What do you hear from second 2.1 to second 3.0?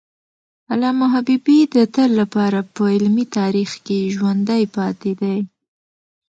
لپاره په